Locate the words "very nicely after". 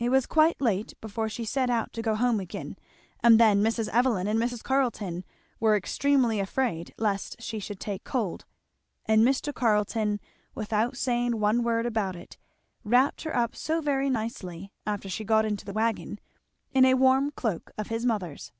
13.80-15.08